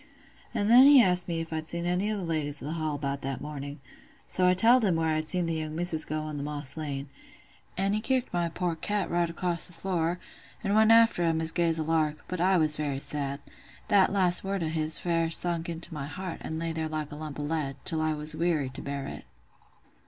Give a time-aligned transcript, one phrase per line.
[0.51, 2.95] "An' then he asked me if I'd seen any of the ladies o' th' Hall
[2.95, 3.79] about that mornin';
[4.27, 6.75] so I telled him where I had seen the young misses go on th' Moss
[6.75, 10.17] Lane;—an' he kicked my poor cat right across th' floor,
[10.63, 13.41] an' went after 'em as gay as a lark: but I was very sad.
[13.89, 17.15] That last word o' his fair sunk into my heart, an' lay there like a
[17.15, 19.25] lump o' lead, till I was weary to bear it.